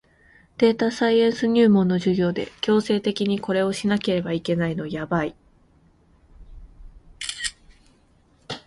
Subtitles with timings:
[0.57, 5.35] データサイエンス入門の授業で強制的にこれをしなければいけないのやばい